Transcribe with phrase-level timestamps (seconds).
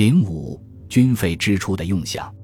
[0.00, 0.58] 零五
[0.88, 2.34] 军费支出的用项。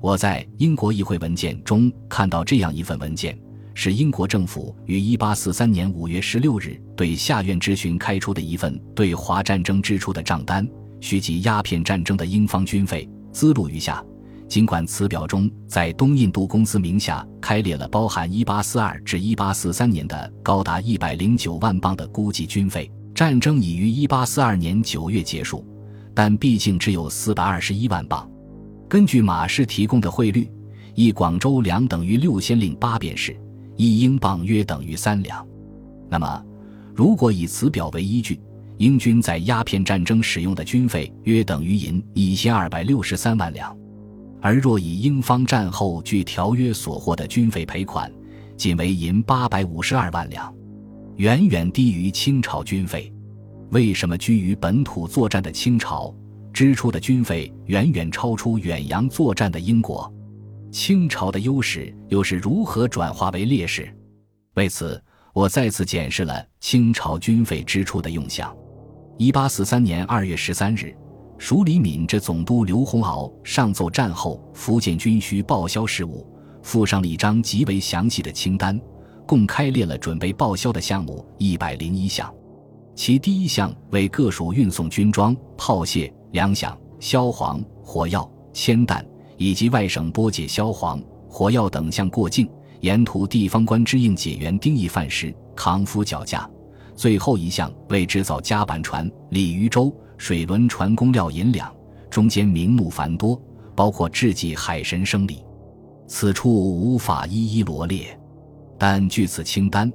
[0.00, 3.38] 我在英国议会文件中看到这样一份文件，
[3.74, 10.68] 是英国政府于一八四三年五月十六日对下院质询开出的一份对华战争支出的账单，
[11.00, 14.04] 需及鸦片战争的英方军费，资录如下。
[14.48, 25.64] 尽管此表中在东印度公司名下开列了包含一八四二至一八四三年的高达一百零九万镑的估计军费，战争已于一八四二年九月结束，
[26.16, 28.26] 但毕竟只有四百二十一万镑。
[28.88, 30.50] 根据马氏提供的汇率，
[30.94, 33.36] 一广州两等于六先令八便士，
[33.76, 35.46] 一英镑约等于三两。
[36.08, 36.42] 那么，
[36.94, 38.40] 如果以此表为依据，
[38.78, 43.76] 英军在鸦片战争使用的军费约等于银一千二百六十三万两。
[44.40, 48.10] 而若以英方战后据条约所获的军费赔款，
[48.56, 50.50] 仅为银八百五十二万两，
[51.16, 53.12] 远远低于清朝军费。
[53.70, 56.14] 为什么居于本土作战的清朝
[56.52, 60.12] 支出的军费远远超出远洋作战的英国？
[60.70, 63.92] 清朝的优势又是如何转化为劣势？
[64.54, 65.02] 为此，
[65.34, 68.54] 我再次检视了清朝军费支出的用项。
[69.18, 70.94] 一八四三年二月十三日。
[71.38, 76.26] 署理闽浙总督刘洪敖上奏战后福建军需报销事务，
[76.62, 78.80] 附上了一张极为详细的清单，
[79.26, 82.32] 共开列了准备报销的项目一百零一项。
[82.96, 92.48] 其第一项为各属运送军装、炮械、粮饷、硝磺、火药、铅弹以及外省拨解硝磺、火药等项过境，
[92.80, 96.48] 沿途地方官支应解元丁役饭食、扛夫脚架。
[96.94, 99.94] 最后一项为制造甲板船、鲤鱼舟。
[100.18, 101.70] 水轮船工料银两，
[102.08, 103.38] 中间名目繁多，
[103.74, 105.44] 包括制祭海神生礼。
[106.06, 108.18] 此处无法一一罗列，
[108.78, 109.92] 但据此清单，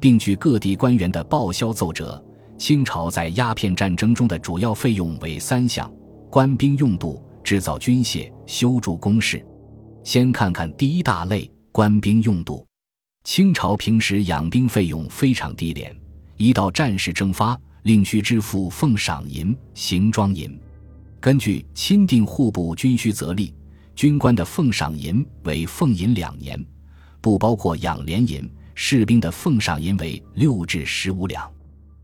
[0.00, 2.20] 并据各地官员的报销奏折，
[2.60, 5.90] 清朝在鸦片战争中的主要费用为三项：
[6.28, 9.42] 官兵用度、制造军械、修筑工事。
[10.04, 12.62] 先看看第一大类：官兵用度。
[13.24, 15.96] 清朝平时养兵费用非常低廉，
[16.36, 17.58] 一到战事征发。
[17.84, 20.60] 另需支付奉赏银、行装银。
[21.18, 23.54] 根据钦定户部军需则例，
[23.96, 26.62] 军官的奉赏银为俸银两年，
[27.22, 28.42] 不包括养廉银；
[28.74, 31.50] 士兵的奉赏银为六至十五两。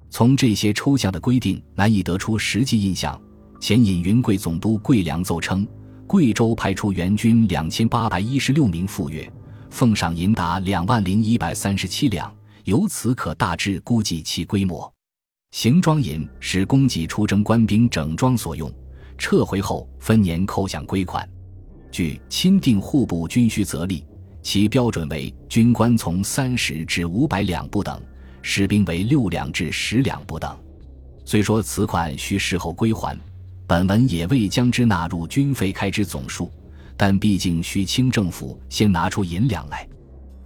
[0.09, 3.21] 从这些抽象的规定，难以得出实际印象。
[3.61, 5.67] 前引云贵总督桂良奏称，
[6.07, 9.31] 贵州派出援军两千八百一十六名赴粤，
[9.71, 12.33] 奉赏银达两万零一百三十七两，
[12.65, 14.93] 由此可大致估计其规模。
[15.53, 18.71] 行装银是供给出征官兵整装所用，
[19.17, 21.27] 撤回后分年扣饷归款。
[21.91, 24.05] 据钦定户部军需则例，
[24.43, 28.01] 其标准为军官从三十至五百两不等，
[28.49, 30.57] 士兵为六两至十两不等。
[31.25, 33.19] 虽说此款需事后归还，
[33.67, 36.49] 本文也未将之纳入军费开支总数，
[36.97, 39.85] 但毕竟需清政府先拿出银两来。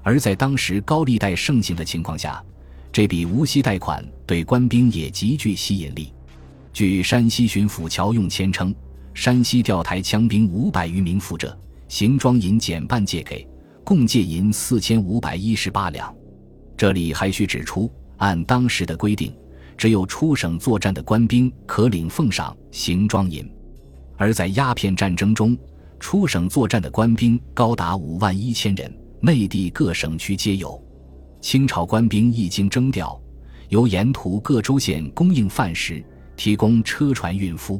[0.02, 2.42] 而在当时高利贷盛行的情况下。
[2.92, 6.12] 这笔无息贷款对官兵也极具吸引力。
[6.72, 8.74] 据山西巡抚乔用谦称，
[9.14, 11.56] 山西调台枪兵五百余名赴浙，
[11.86, 13.46] 行装银减半借给，
[13.84, 16.12] 共借银四千五百一十八两。
[16.80, 19.30] 这里还需指出，按当时的规定，
[19.76, 23.46] 只有出省作战的官兵可领奉赏行装银，
[24.16, 25.54] 而在鸦片战争中，
[25.98, 30.82] 出省作战的官兵高达五万一千人，内地各省区皆有。
[31.42, 33.20] 清朝官兵一经征调，
[33.68, 36.02] 由沿途各州县供应饭食，
[36.34, 37.78] 提供车船运夫。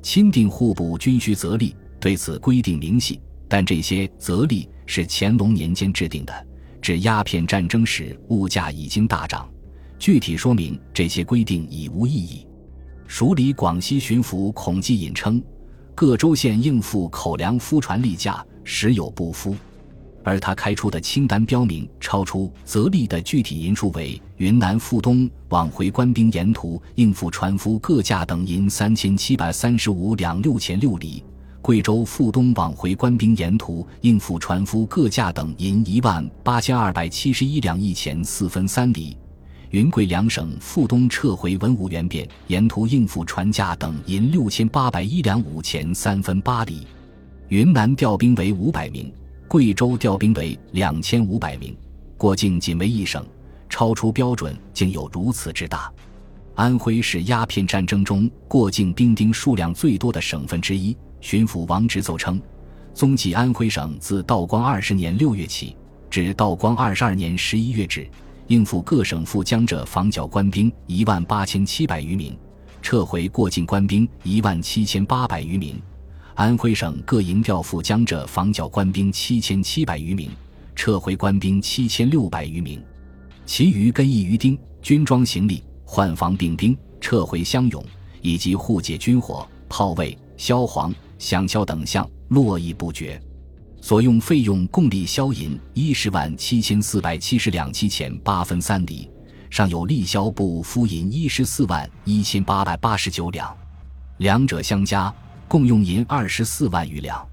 [0.00, 6.46] 钦定户部军需则例对此规定明细，但这些则例是乾隆年间制定的，
[6.80, 9.48] 至鸦片战争时物价已经大涨，
[9.98, 12.46] 具体说明这些规定已无意义。
[13.06, 15.42] 署理广西巡抚孔继隐称，
[15.94, 19.56] 各州县应付口粮夫船例价时有不敷。
[20.24, 31.22] 而他开出的清单标明，超出则例的具体银数为：云南赴东往回官兵沿途应付船夫各价等银三千七百三十五两六钱六厘；
[31.60, 39.16] 贵州赴东往回官兵沿途应付船夫各价等银一万八千二百七十一两一钱四分三厘；
[39.70, 46.86] 云贵两省赴东撤回文武员便沿途应付船价等银六千八百一两五钱三分八厘；
[47.48, 49.12] 云南调兵为五百名。
[49.46, 51.74] 贵州调兵为两千五百名，
[52.18, 53.24] 过境仅为一省，
[53.70, 55.90] 超出标准竟有如此之大。
[56.54, 60.94] 安徽是鸦片战争中过境兵丁数量最多的省份之一。
[61.20, 62.40] 巡抚王直奏称，
[62.94, 65.76] 踪迹安徽省自道光二十年六月起
[66.10, 68.08] 至道光二十二年十一月止，
[68.46, 72.36] 应付各省赴江浙防剿官兵一万八千七百余名，
[72.80, 75.76] 撤回过境官兵一万七千八百余名；
[76.34, 80.30] 安徽省各营调赴江浙防剿官兵七千七百余名，
[80.74, 82.82] 撤回官兵七千六百余名。
[83.44, 87.84] 其余跟役于丁军装行李、换防病兵、撤回乡勇
[88.22, 93.20] 以及护解军火、炮位、硝黄、响硝等项，络绎不绝。
[93.80, 99.08] 所用费用共立销银一十万七千四百七十两七钱八分三厘。
[99.50, 103.56] 尚有利销部敷银一十四万一千八百八十九两，
[104.18, 105.12] 两者相加，
[105.48, 107.26] 共用银二十四万余两。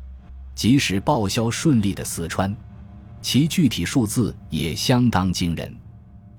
[0.54, 2.56] 即使报销顺利的四川，
[3.22, 5.76] 其具体数字也相当惊人。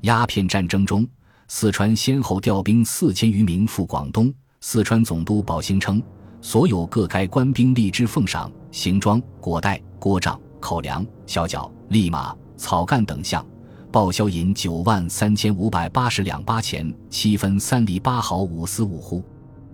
[0.03, 1.07] 鸦片战争中，
[1.49, 4.33] 四川先后调兵四千余名赴广东。
[4.63, 6.03] 四川总督宝兴称，
[6.41, 13.45] 所有各该官兵立之奉赏行装、裹袋、锅杖、口粮、小脚、利马、草干等项。
[13.91, 19.23] 报销银九万三千五百八十两八钱七分三厘八毫五丝五斛。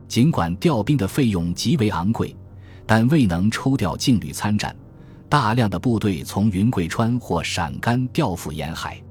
[0.06, 2.36] 尽管调兵的费用极为昂贵，
[2.86, 4.74] 但未能抽调劲旅参战。
[5.28, 9.02] 大量的部队从云贵川或陕甘调赴沿海。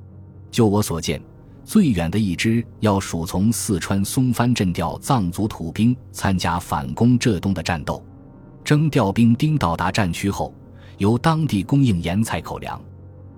[0.52, 1.22] 就我所见，
[1.64, 8.04] 最远的一支要数从四川松藩镇调藏族土兵参加反攻浙东的战斗。
[8.64, 10.54] 征调兵丁到达战区后，
[10.98, 12.80] 由当地供应盐菜口粮。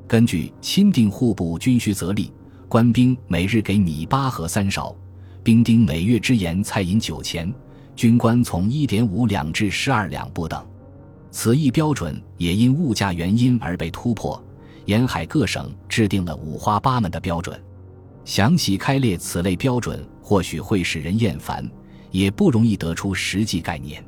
[0.08, 2.31] 根据钦定户部军需则例，
[2.68, 4.96] 官兵每日给米八盒三勺，
[5.44, 7.52] 兵丁每月支盐菜银九钱，
[7.96, 10.64] 军官从一点五两至十二两不等。
[11.31, 14.42] 此一标准也因物价原因而被突破。
[14.86, 17.58] 沿海各省制定了五花八门的标准，
[18.25, 21.70] 详细开列此类标准或许会使人厌烦，
[22.12, 24.04] 也不容易得出实际概念。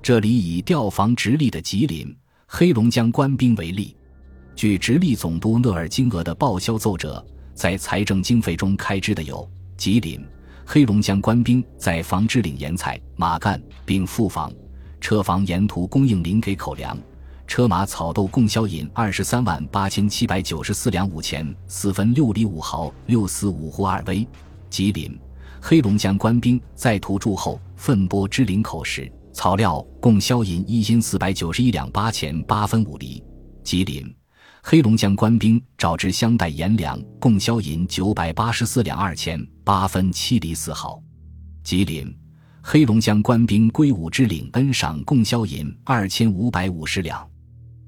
[0.00, 2.16] 这里以调防直隶的吉林、
[2.46, 3.96] 黑龙江官兵为例。
[4.54, 7.24] 据直隶总督讷尔金额的报销奏折，
[7.54, 10.24] 在财政经费中开支的有吉林、
[10.64, 14.52] 黑龙江官兵在防支领盐菜、马干，并赴防
[15.00, 16.98] 车房沿途供应临给口粮、
[17.48, 24.24] 车马草豆，共销银二十三万八千七百九十四两五钱四分六厘五毫六丝五斛二微。
[24.68, 25.18] 吉林、
[25.60, 33.24] 黑龙江官兵在途驻后分拨支领口时、草料，共销银一斤四百九十一两八钱八分五厘。
[33.64, 34.14] 吉林。
[34.62, 41.02] 黑龙江官兵找至乡带盐粮，共销银九百八十四两二钱八分七厘四毫。
[41.64, 42.14] 吉林、
[42.60, 47.26] 黑龙江官兵归伍之领恩赏，共销银二千五百五十两。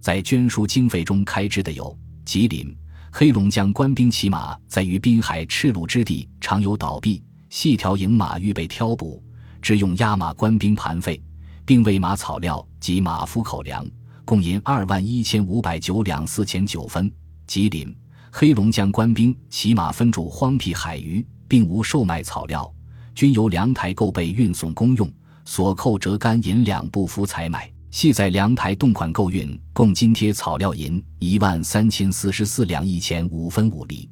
[0.01, 2.75] 在捐书经费中开支的有：吉林、
[3.13, 9.23] 黑龙江官兵骑马在于滨海赤路之地，常有倒闭，细条营马预备挑补，
[9.61, 11.23] 只用押马官兵盘费，
[11.67, 13.87] 并喂马草料及马夫口粮。
[14.25, 17.13] 共银二万一千五百九两四钱九分。
[17.47, 17.95] 吉林、
[18.31, 22.73] 黑龙江官兵骑马分驻荒僻海域，并无售卖草料，
[23.13, 25.13] 均由粮台购备运送公用，
[25.45, 34.09] 所扣折干银两不敷采买，系在粮台动款购运，共津贴草料银一万三千四十四两一钱五分五厘。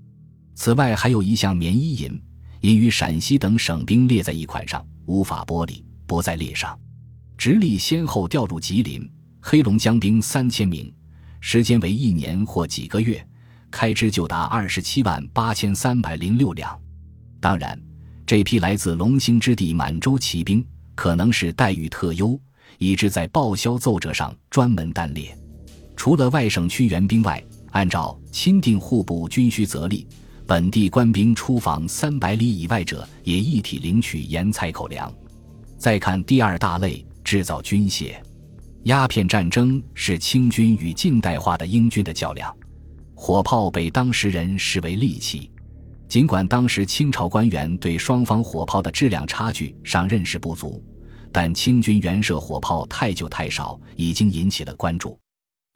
[0.55, 2.21] 此外，还有一项棉衣银，
[2.61, 6.79] 因与陕西等省兵列在一款上，无法剥离，不在列上。
[7.37, 9.09] 直隶先后调入吉林。
[9.41, 10.93] 黑龙江兵三千名，
[11.41, 13.25] 时间为一年或几个月，
[13.71, 16.77] 开支就达二十七万八千三百零六两。
[17.41, 17.81] 当然，
[18.27, 20.63] 这批来自龙兴之地满洲骑兵
[20.97, 22.39] 可能是待遇特优，
[22.77, 25.37] 以致在报销奏折上专门单列。
[25.97, 30.07] 除了外省区援兵外，按照钦定户部军需则例，
[30.47, 35.13] 本地官兵出访三百里以外者，也一体领取盐菜口粮。
[35.77, 38.15] 再看第二大类，制造军械。
[38.85, 42.55] 鸦片战争是清军与近代化的英军的较量，
[43.15, 45.51] 火炮被当时人视为利器。
[46.09, 50.83] 尽管当时清朝官员对双方火炮的质量差距尚认识不足，
[51.33, 55.19] 但清军原射火炮太旧太少，已经引起了关注。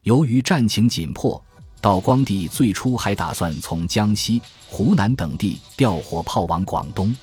[0.03, 1.43] 由于战情紧迫，
[1.81, 7.15] 道光帝最初还打算从江西、湖南等地调火炮往广东。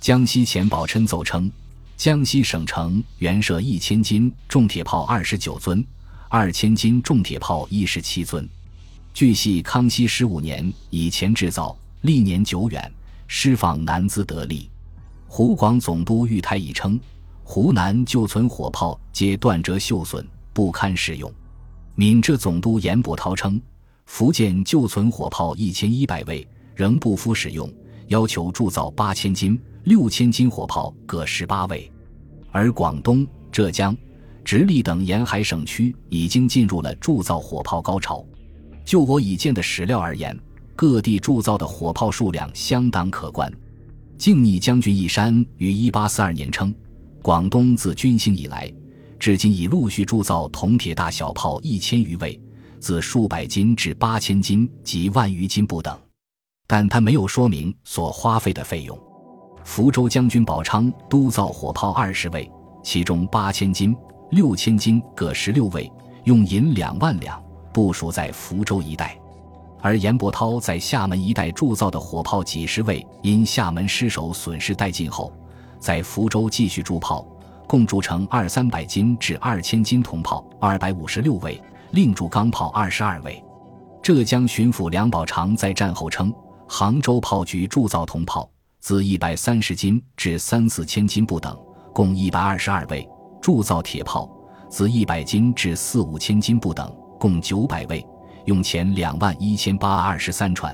[0.00, 1.50] 江西钱宝琛奏称。
[1.96, 5.82] 江西省城原设一千斤重铁炮二十九尊，
[6.28, 8.46] 二千斤重铁炮一十七尊。
[9.14, 12.92] 据系康熙十五年以前制造，历年久远，
[13.26, 14.68] 释放难资得力。
[15.26, 17.00] 湖广总督玉台已称，
[17.48, 21.32] 湖南旧存火炮皆断折锈损，不堪使用。
[21.94, 23.58] 闽浙总督严伯涛称，
[24.06, 27.72] 福建旧存火炮一千一百位，仍不敷使用，
[28.08, 29.58] 要求铸造八千斤。
[29.84, 31.90] 六千斤火炮各十八位，
[32.50, 33.96] 而广东、浙江、
[34.44, 38.26] 直隶等沿海省区已经进入了铸造火炮高潮。
[38.84, 40.36] 就我已见的史料而言，
[40.74, 43.50] 各地铸造的火炮数量相当可观。
[44.18, 46.74] 敬逆将军一山于一八四二年称，
[47.26, 48.72] 广东自军兴以来，
[49.18, 52.40] 至今已陆续铸造铜铁大小炮一千余位，
[52.78, 55.98] 自数百斤至八千斤及万余斤不等。
[56.68, 58.96] 但他没有说明所花费的费用。
[59.64, 62.48] 福州将军宝昌督造火炮二十位，
[62.84, 63.92] 其中八千斤、
[64.30, 65.90] 六千斤各十六位，
[66.26, 67.42] 用银两万两，
[67.72, 69.18] 部署在福州一带。
[69.80, 75.32] 而严伯涛在厦门一带铸造的火炮几十位，因厦门失守损失殆尽后，
[75.78, 77.26] 在福州继续铸炮，
[77.66, 83.42] 共铸成二三百斤至二千斤铜炮二百五十六位，另铸钢炮二十二位。
[84.02, 86.32] 浙江巡抚梁宝常在战后称，
[86.68, 88.48] 杭州炮局铸造铜炮。
[88.78, 91.58] 自一百三十斤至三四千斤不等，
[91.92, 93.04] 共一百二十二位；
[93.42, 94.30] 铸造铁炮，
[94.70, 98.06] 自一百斤至四五千斤不等，共九百位，
[98.44, 100.72] 用钱两万一千八二十三串。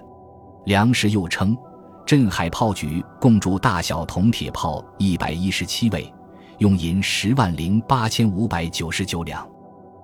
[0.66, 1.56] 梁实又称，
[2.04, 6.12] 镇海炮局共铸大小铜铁炮一百一十七位，
[6.58, 9.46] 用银十万零八千五百九十九两。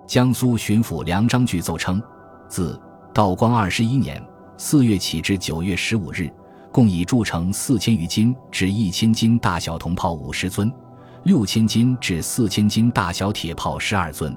[0.07, 2.03] 江苏巡抚梁章钜奏称，
[2.49, 2.81] 自
[3.13, 4.23] 道光二十一年
[4.57, 6.31] 四月起至九月十五日。
[6.71, 10.71] 共已铸成四千余斤至一千斤大小铜炮五十尊，
[11.25, 14.37] 六千斤至四千斤大小铁炮十二尊，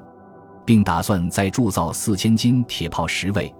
[0.66, 3.54] 并打算再铸造四千斤铁炮十位，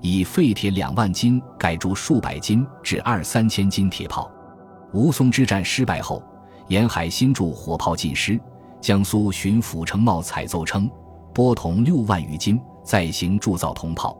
[0.00, 4.30] 以废铁两万斤改铸数百斤至二三千斤铁炮。
[4.92, 6.22] 吴淞之战失败后，
[6.68, 8.40] 沿海新铸火炮尽失。
[8.80, 10.88] 江苏巡抚程茂采奏称，
[11.34, 14.16] 拨铜六万余斤，再行铸造铜炮。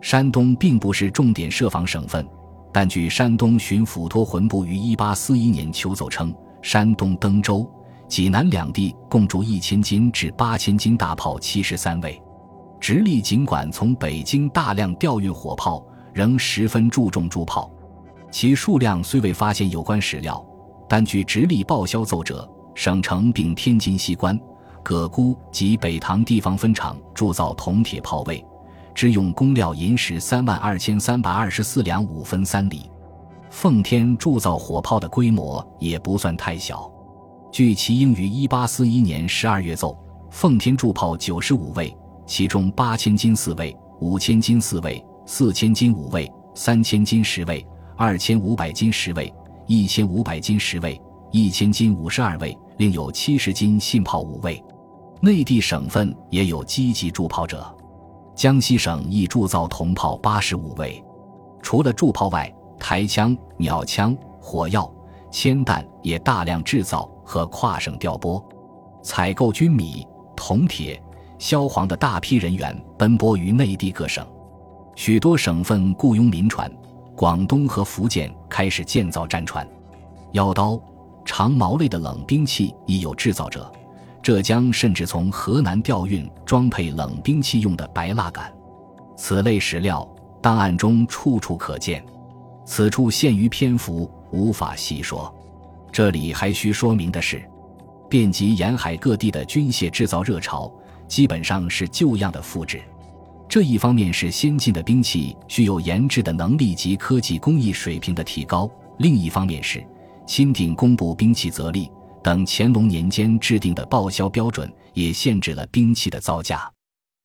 [0.00, 2.26] 山东并不是重点设防省份。
[2.72, 7.70] 但据山东巡抚托浑部于一八四一年求奏称，山东登州、
[8.08, 12.20] 济南两地共铸一千斤至八千斤大炮七十三位。
[12.82, 15.80] 直隶尽管从北京大量调运火炮，
[16.12, 17.70] 仍十分注重铸炮。
[18.28, 20.44] 其数量虽未发现有关史料，
[20.88, 24.36] 但据直隶报销奏折，省城并天津西关、
[24.82, 28.44] 葛沽及北塘地方分厂铸造铜铁炮位。
[28.92, 32.90] 只用工料银石三万二千三百二十四两五分三厘。
[33.48, 36.90] 奉天铸造火炮的规模也不算太小。
[37.52, 39.96] 据其英于一八四一年十二月奏，
[40.30, 47.64] 奉天铸炮九十五位，其中八千斤四位，五千斤四位，四千斤五位，三千斤十位，
[47.96, 49.32] 二千五百斤十位，
[49.66, 51.00] 一千五百斤十位，
[51.30, 54.62] 一千斤五十二位，另有七十斤信炮五位。
[55.20, 57.64] 内地省份也有积极铸炮者。
[58.34, 61.02] 江西省亦铸造铜炮八十五位，
[61.60, 64.90] 除了铸炮外，台枪、鸟枪、火药、
[65.30, 68.42] 铅弹也大量制造和跨省调拨，
[69.02, 71.00] 采购军米、铜铁、
[71.42, 74.24] 硝黄的大批人员奔波于内地各省，
[74.94, 76.70] 许多省份雇佣民船，
[77.16, 79.68] 广东和福建开始建造战船，
[80.34, 80.80] 腰刀、
[81.24, 83.68] 长矛类的冷兵器亦有制造者。
[84.22, 88.54] 浙江甚至从河南调运装配冷兵器用的白蜡杆，
[89.16, 90.08] 此类史料
[90.40, 92.04] 档案中处处可见。
[92.64, 95.34] 此处限于篇幅，无法细说。
[95.90, 97.42] 这里还需说明的是，
[98.08, 100.72] 遍及沿海各地的军械制造热潮，
[101.12, 102.80] 基本上是旧样的复制。
[103.46, 108.66] 这一方面是先进的兵器具有研制的能力及科技工艺水平的提高；
[108.98, 109.86] 另一方面是
[110.26, 111.86] 钦定工部兵器则例。
[112.24, 116.66] 等乾隆年间制定的报销标准也限制了兵器的造价。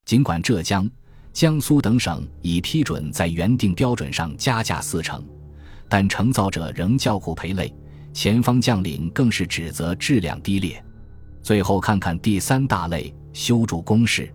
[0.04, 0.90] 尽管浙江、
[1.32, 5.24] 江苏等省已批准在原定标准上加价四成，
[5.88, 7.74] 但承造者仍叫苦赔累，
[8.12, 10.84] 前方将领更是指责质量低劣。
[11.42, 14.34] 最后看看第三大类修筑工事，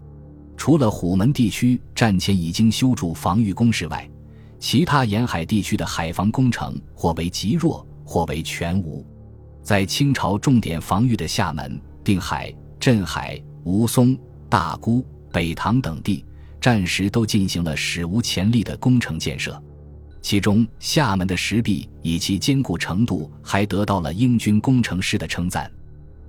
[0.56, 4.08] 除了虎门地区战前已经修筑防御工事外，
[4.60, 9.04] 其他沿海地区的海防工程或为极弱，或为全无。
[9.60, 14.16] 在清朝重点防御的厦门、定海、镇海、吴淞、
[14.48, 16.24] 大沽、北塘等地，
[16.60, 19.60] 战时都进行了史无前例的工程建设。
[20.20, 25.68] 其中，厦门的石壁以其坚固程度，还得到了英军工程师的称赞。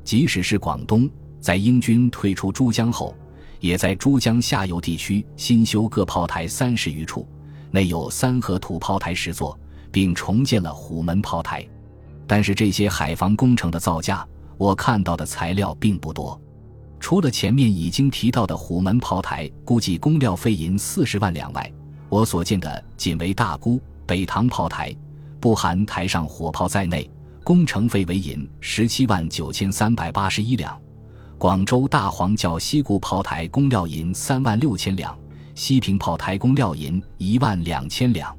[0.04, 1.08] 即使是广东，
[1.44, 3.14] 在英军退出珠江后，
[3.60, 7.28] 也在珠江下游地区新修各炮台三十余处，
[7.70, 9.60] 内有三合土炮台十座，
[9.92, 11.68] 并重建了虎门炮台。
[12.26, 14.26] 但是这些海防工程的造价，
[14.58, 16.40] 我看到的材料并不多。
[16.98, 21.70] 除了前面已经提到的虎门炮台，估计工料费银四十万两外，
[22.08, 24.96] 我所见的仅为大沽、北塘炮台，
[25.42, 27.12] 不含台上火炮在内，
[27.44, 30.82] 工程费为银十七万九千三百八十一两。
[31.38, 35.18] 广州大黄窖西固炮台工料银三万六千两，
[35.56, 38.36] 西平炮台工料银一万两千两。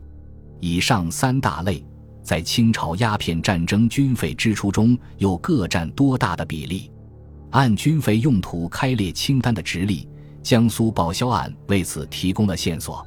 [0.60, 1.84] 以上三大类。
[2.22, 6.90] 在清朝鸦片战争军费支出中又各占多大的比例？
[7.50, 10.08] 按军费用途开列清单的直隶、
[10.42, 13.06] 江苏报销案为此提供了线索。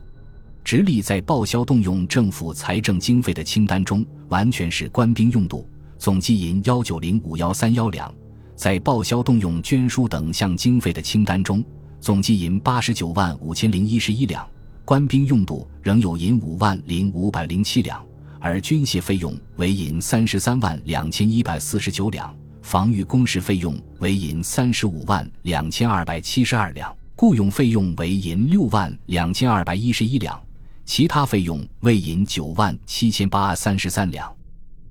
[0.64, 5.68] 直隶在报销动用政府财政经费的清单中，完全是官兵用度，
[5.98, 8.14] 总计银幺九零五幺三幺两；
[8.58, 11.64] 在报销动用捐书等项经费的清单中，
[12.02, 14.46] 总计银八十九万五千零一十一两，
[14.84, 18.04] 官兵用度仍有银五万零五百零七两，
[18.40, 22.36] 而军械费用为银三十三万两千一百四十九两。
[22.64, 30.42] 防御工事费用为银三十五万两千二百七十二两，雇佣费用为银六万两千二百一十一两，
[30.84, 34.36] 其他费用为银九万七千八三十三两。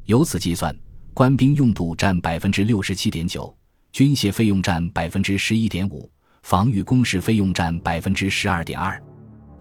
[0.05, 0.73] 由此计算，
[1.13, 3.55] 官兵用度占百分之六十七点九，
[3.97, 6.07] 军械费用占百分之十一点五，
[6.43, 9.03] 防御工事费用占百分之十二点二。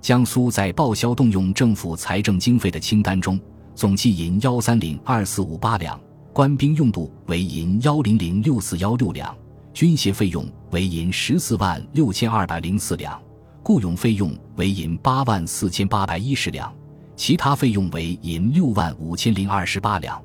[0.02, 3.40] 江苏在报销动用政府财政经费的清单中，
[3.76, 5.98] 总计银幺三零二四五八两。
[6.34, 9.34] 官兵用度为银幺零零六四幺六两，
[9.74, 13.18] 军械费用为银十四万六千二百零四两，
[13.64, 16.76] 雇佣费用为银八万四千八百一十两，
[17.16, 20.22] 其他费用为银六万五千零二十八两。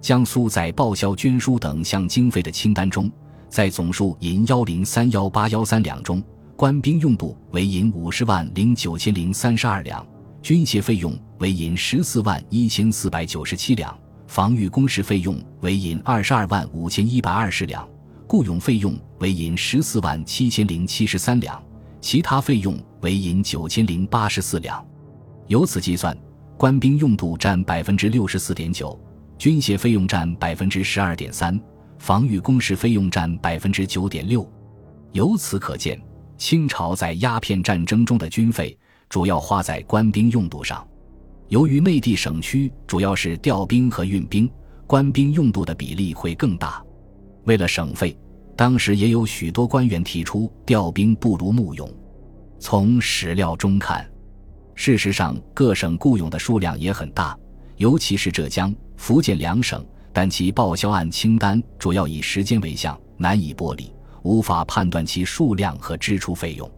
[0.00, 3.10] 江苏在报销捐书等项经费的清单中，
[3.50, 6.22] 在总数银幺零三幺八幺三两中，
[6.54, 10.06] 官兵用度为银五十万零九千零三十二两，
[10.40, 13.94] 军械费用为银十四万一千四百九十七两。
[14.28, 17.86] 防御工事费用为银二十二万五千一百二十两，
[18.28, 21.60] 雇佣费用为银十四万七千零七十三两，
[22.00, 24.80] 其他费用为银九千零八十四两。
[25.48, 26.16] 由此计算，
[26.56, 28.96] 官兵用度占百分之六十四点九，
[29.36, 31.60] 军械费用占百分之十二点三，
[32.00, 34.50] 防御工事费用占百分之九点六。
[35.12, 36.00] 由此可见，
[36.38, 38.76] 清朝在鸦片战争中的军费
[39.10, 40.84] 主要花在官兵用度上。
[41.48, 44.50] 由于内地省区主要是调兵和运兵，
[44.86, 46.82] 官兵用度的比例会更大。
[47.44, 48.16] 为了省费，
[48.56, 51.92] 当时也有许多官员提出调兵不如募勇。
[52.58, 54.10] 从史料中看，
[54.74, 57.36] 事实上各省雇佣的数量也很大，
[57.76, 63.92] 尤其是浙江、福建两省，但其报销案清单主要以时间为项，难以剥离，
[64.22, 66.70] 无法判断其数量和支出费用。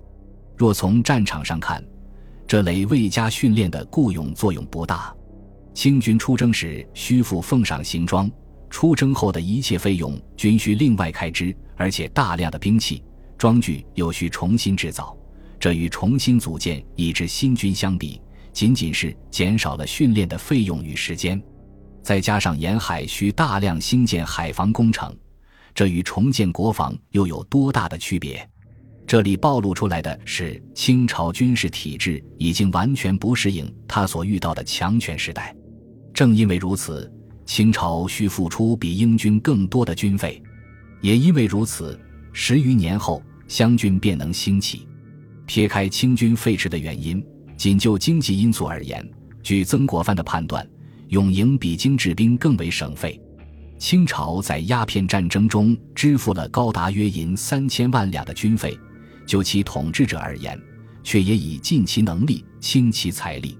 [0.57, 1.83] 若从战场上看，
[2.47, 5.15] 这类未加训练的雇佣作用不大。
[5.75, 8.31] 清军出征时需付奉上行装，
[8.69, 13.03] 出征后的一切费用均需另外开支，而且大量的兵器
[13.39, 15.17] 装具又需重新制造。
[15.59, 18.21] 这与重新组建一支新军相比，
[18.53, 21.43] 仅仅是减少了训练的费用与时间。
[22.03, 25.15] 再加上沿海需大量兴建海防工程，
[25.75, 28.49] 这与重建国防又有多大的区别？
[29.07, 35.55] 这里暴露出来的是，清朝军事体制已经完全不适应他所遇到的强权时代。
[36.15, 37.13] 正因为如此，
[37.45, 40.43] 清朝需付出比英军更多的军费。
[41.01, 42.01] 也因为如此，
[42.33, 44.87] 十余年后，湘军便能兴起。
[45.47, 47.23] 撇开清军废弛的原因，
[47.57, 49.07] 仅就经济因素而言，
[49.43, 50.67] 据曾国藩的判断，
[51.13, 53.21] 永营比京制兵更为省费。
[53.79, 58.79] 清朝在鸦片战争中支付了高达约银三千万两的军费。
[59.27, 60.59] 就其统治者而言，
[61.05, 63.59] 却也已尽其能力倾其财力，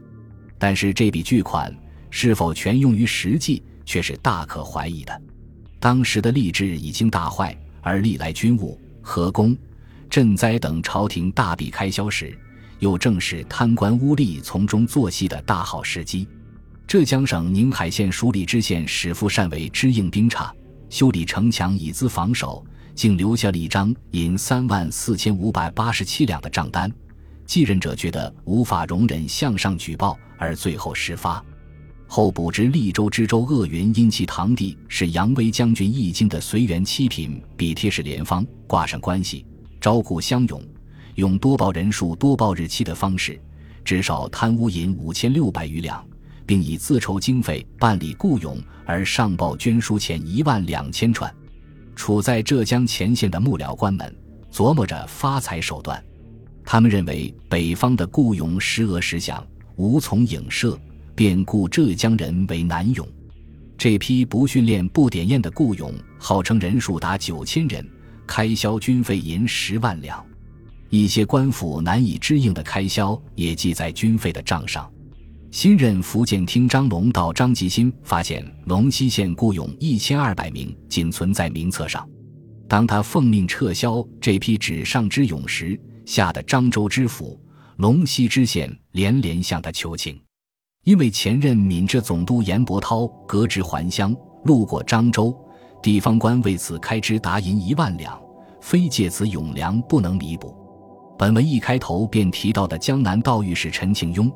[0.59, 1.73] 但是这笔巨款
[2.09, 5.23] 是否全用于实际，却是大可怀疑的。
[5.79, 9.55] 当时的吏治已经大坏，而历来军务、河工、
[10.09, 12.37] 赈灾等朝廷大笔开销时，
[12.79, 16.27] 又正是贪官污吏从中作戏的大好时机。
[16.93, 20.55] 浙江省宁海县署理知县史富善为支应兵差，
[20.91, 22.63] 修理城墙以资防守。
[22.95, 26.93] 竟留下了一张银三万四千五百八十七两的账单，
[27.47, 31.43] 继任者觉得无法容忍向上举报，而最后施发。
[32.07, 39.47] 后补知利州知州鄂云因其堂弟是扬威将军易经的随员七品比贴士连方挂上关系，
[39.81, 40.63] 招雇乡勇，
[41.15, 43.41] 用多报人数、多报日期的方式，
[43.83, 46.07] 至少贪污银五千六百余两，
[46.53, 51.35] 并以自筹经费办理雇勇而上报捐书钱一万两千串。
[51.97, 54.15] 处在浙江前线的幕僚官们
[54.53, 56.05] 琢磨着发财手段，
[56.63, 59.43] 他们认为北方的雇佣时额时饷
[59.77, 60.79] 无从影射，
[61.15, 63.09] 便雇浙江人为南勇。
[63.79, 67.83] 这批不训练、不点验的雇佣，号称人数达九千人，
[68.27, 70.23] 开销军费银十万两。
[70.91, 74.87] 一些官府难以支应的开销也记在军费的账上。
[75.53, 82.09] 新任福建厅张龙到张吉新发现龙溪县雇佣一千二百名仅存在名册上，
[82.67, 87.39] 当他奉命撤销这批纸上之勇时，吓得漳州知府、
[87.77, 90.19] 龙溪知县连连向他求情。
[90.85, 95.37] 因为前任闽浙总督严伯涛革职还乡，路过漳州，
[95.83, 98.19] 地方官为此开支达银一万两，
[98.63, 100.57] 非借此永粮不能弥补。
[101.19, 104.33] 本文一开头便提到的江南道御史陈庆庸，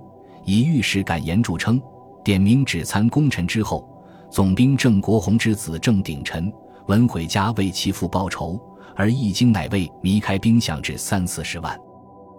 [0.46, 1.82] 以御史感言著称，
[2.24, 3.86] 点名指参功臣之后，
[4.30, 6.50] 总兵郑国洪之子郑鼎臣，
[6.86, 8.58] 文毁家为其父报仇，
[8.94, 11.76] 而一经乃为弥开兵饷至三四十万，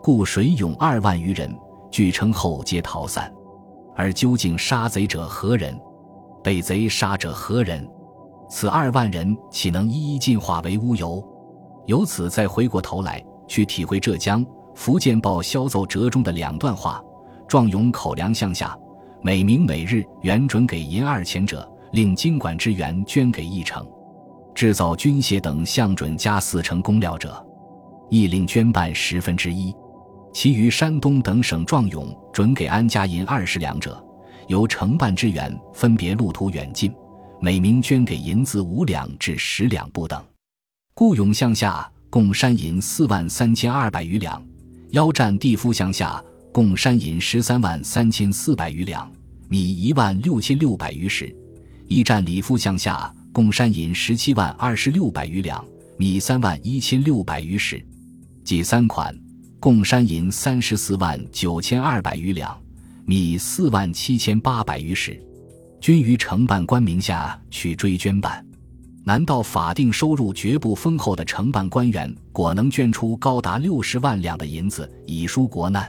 [0.02, 1.54] 故水勇二万余人，
[1.91, 3.32] 据称后皆逃散。
[3.93, 5.78] 而究竟杀贼者何人？
[6.41, 7.86] 被贼杀者何人？
[8.50, 11.22] 此二万人岂能一一进化为乌有？
[11.88, 17.04] 由此再回过头来，去体会浙江《福建报》萧奏折中的两段话：
[17.48, 18.78] 壮勇口粮项下，
[19.22, 23.86] 每名每日原准给银二钱者，令金管之援捐给一成；
[24.54, 27.42] 制造军械等项准加四成工料者，
[28.10, 29.74] 亦令捐办十分之一。
[30.34, 34.04] 其余山东等省壮勇准给安家银二十两者，
[34.48, 36.94] 由承办之员分别路途远近，
[37.40, 40.22] 每名捐给银子五两至十两不等。
[40.94, 44.46] 故勇向下共山银四万三千二百余两，
[44.90, 46.22] 腰战地夫向下
[46.58, 49.08] 共山银十三万三千四百余两，
[49.48, 51.28] 米一万六千六百余石；
[51.88, 55.63] 驿站里夫向下共山银十七万二十六百余两，
[55.98, 57.80] 米三万一千六百余石。
[58.43, 59.15] 计三款。
[59.60, 62.60] 共山银三十四万九千二百余两，
[63.06, 65.24] 米四万七千八百余石，
[65.80, 68.43] 均于承办官名下去追捐办。
[69.04, 75.88] 难道法定收入绝不丰厚的承办官员，果能捐出高达六十万两的银子以纾国难？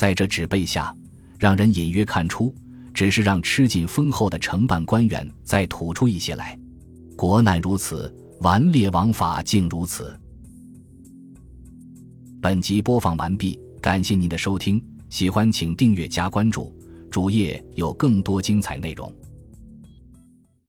[0.00, 0.96] 在这纸背下，
[1.38, 2.54] 让人隐约看出，
[2.94, 6.58] 只是让吃尽丰厚的承办官员再吐出一些来。
[7.18, 8.10] 国难如此，
[8.40, 10.18] 顽劣王法竟如此。
[12.40, 16.74] 本集播放完毕，感谢您的收听，喜欢请订阅加关注，
[17.10, 19.14] 主页有更多精彩内容。